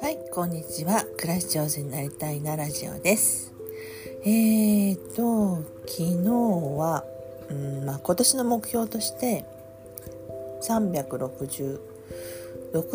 [0.00, 1.04] はいこんにちは。
[1.16, 3.52] 暮らし上手になりたいなラジオです。
[4.22, 6.30] えーと昨日
[6.78, 7.04] は、
[7.50, 9.44] うんまあ、今年の目標として
[10.62, 11.80] 366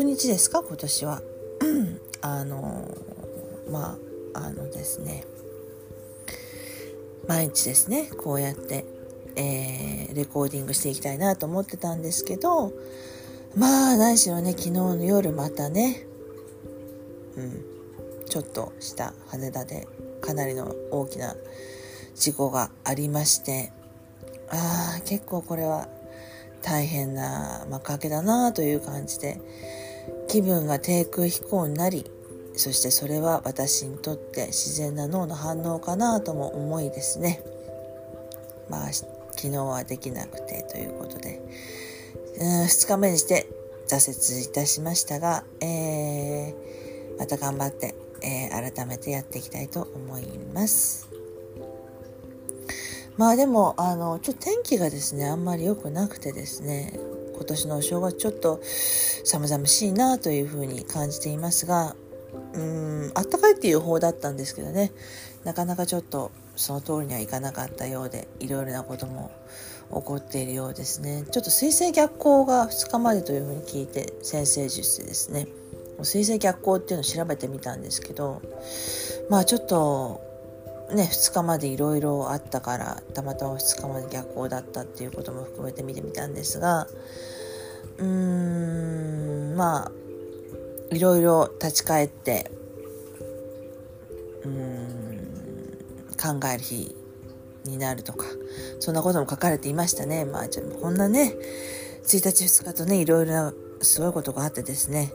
[0.02, 0.62] 日ですか？
[0.62, 1.20] 今年は。
[2.22, 2.96] あの
[3.70, 3.98] ま
[4.32, 5.24] ああのですね。
[7.28, 8.86] 毎日ですねこうやって、
[9.36, 12.72] えー、レコーディングしていきたいなと思ってたんですけど
[13.56, 16.06] まあ何しろね昨日の夜またね
[17.36, 17.64] うん
[18.28, 19.86] ちょっとした羽田で
[20.20, 21.34] かなりの大きな
[22.14, 23.72] 事故がありまして
[24.50, 25.88] ああ結構これは
[26.62, 29.40] 大変な幕開けだなという感じで
[30.28, 32.10] 気分が低空飛行になり
[32.54, 37.42] そしてそれは私にとって自然な脳の反応かなとも思いですね。
[38.68, 38.90] まあ
[39.32, 41.40] 昨日はできなくてということで。
[42.40, 43.46] うん2日目にして
[43.86, 51.08] 挫折いたしましたが、えー、また頑張って、えー、改めてやっていきたいと思います。
[53.18, 56.98] まあでもあのちょっと天気がですねあんまり良くなくてですね
[57.34, 58.60] 今年のお正月ちょっと
[59.24, 61.94] 寒々しいなというふうに感じていますが
[62.54, 64.92] うんあったかいっていう方だったんですけどね。
[65.44, 69.30] なかなかちょっとその通りにはいかなかったようでいろいろなことも
[69.88, 71.24] 起こっているようですね。
[71.30, 75.46] ちょっと水星逆行が2日までというふうに聞いて先生術でですね。
[76.04, 78.42] 水星逆行っていうのを調べてみたんですけど
[79.28, 80.20] まあちょっと
[80.92, 86.86] ね2日までいろいろあったからたまたま2日まで逆行だったっていうことも含めて見てみたんですが
[87.98, 89.92] うーんまあ
[90.92, 92.50] いろいろ立ち返って
[94.44, 95.02] うん
[96.20, 96.94] 考える日
[97.64, 98.26] になるとか
[98.78, 100.24] そんなことも書かれていましたね。
[100.24, 101.34] まあじゃあこんなね
[102.04, 105.12] 1日2日とねいろいろなすごいことがあってですね。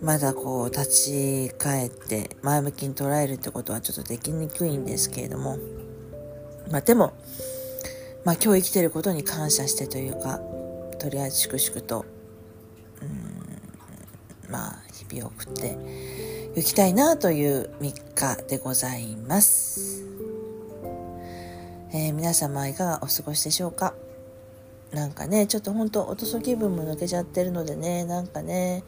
[0.00, 5.58] まだこう立ち返って前向きに捉えるってことはちょっとできにくいんですけれども。
[6.70, 7.12] まあでも
[8.24, 10.40] まあ今日生きてることに感謝してというか
[10.98, 12.04] とりあえず粛々と
[14.48, 15.78] まあ日々を送って
[16.56, 20.04] いきたいなという3日でございます、
[21.92, 23.94] えー、皆様いかがお過ごしでしょうか？
[24.92, 28.84] なんかねちょっとほんとおとそ気分も抜けちゃってるのでねなんかね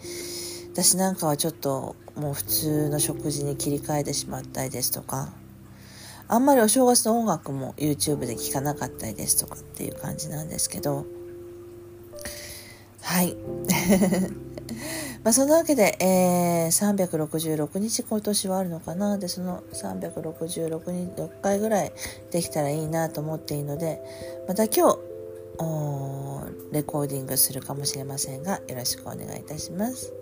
[0.73, 5.31] 私なんかはちょっともう普通の食事に切り替えてしまったりですとか
[6.27, 11.05] あんまりお正月の音楽も YouTube で聴かなかったりですとかっていう感じなんですけど。
[13.03, 13.37] はい。
[15.23, 19.19] まあ、そんなわけで、えー、366日今年はあるのかな。
[19.19, 21.93] でその366日6回ぐらい
[22.31, 24.01] できたらいいなと思っているので
[24.49, 24.99] また今日
[26.73, 30.13] レコーディングするかもしれませんがよろしくお願いいたします。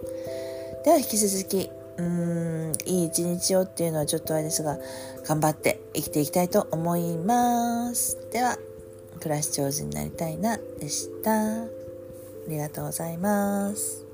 [0.85, 4.79] では引き続きうーんいい一日をっていうのはちょっとあれですが
[5.27, 8.19] 頑張って生きていきたいと思います。
[8.33, 8.59] では
[9.21, 11.63] 暮らし上手になりたいなでした。
[11.63, 11.67] あ
[12.49, 14.05] りがとうございます。